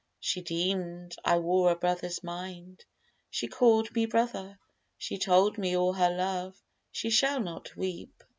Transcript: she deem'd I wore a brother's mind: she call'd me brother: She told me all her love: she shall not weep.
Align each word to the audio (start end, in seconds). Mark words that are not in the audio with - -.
she 0.19 0.41
deem'd 0.41 1.15
I 1.23 1.37
wore 1.37 1.69
a 1.69 1.75
brother's 1.75 2.23
mind: 2.23 2.85
she 3.29 3.47
call'd 3.47 3.93
me 3.93 4.07
brother: 4.07 4.57
She 4.97 5.19
told 5.19 5.59
me 5.59 5.77
all 5.77 5.93
her 5.93 6.09
love: 6.09 6.59
she 6.91 7.11
shall 7.11 7.39
not 7.39 7.75
weep. 7.77 8.23